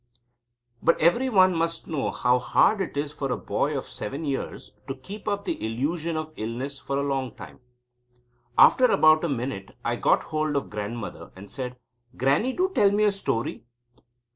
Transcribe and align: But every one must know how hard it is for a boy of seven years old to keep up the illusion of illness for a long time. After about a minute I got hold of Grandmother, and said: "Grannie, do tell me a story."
But 0.81 0.99
every 0.99 1.29
one 1.29 1.53
must 1.55 1.85
know 1.85 2.09
how 2.09 2.39
hard 2.39 2.81
it 2.81 2.97
is 2.97 3.11
for 3.11 3.31
a 3.31 3.37
boy 3.37 3.77
of 3.77 3.85
seven 3.85 4.25
years 4.25 4.71
old 4.79 4.87
to 4.87 4.95
keep 5.07 5.27
up 5.27 5.45
the 5.45 5.63
illusion 5.63 6.17
of 6.17 6.33
illness 6.37 6.79
for 6.79 6.97
a 6.97 7.03
long 7.03 7.35
time. 7.35 7.59
After 8.57 8.85
about 8.85 9.23
a 9.23 9.29
minute 9.29 9.75
I 9.85 9.97
got 9.97 10.23
hold 10.23 10.55
of 10.55 10.71
Grandmother, 10.71 11.29
and 11.35 11.51
said: 11.51 11.77
"Grannie, 12.17 12.53
do 12.53 12.71
tell 12.73 12.89
me 12.89 13.03
a 13.03 13.11
story." 13.11 13.63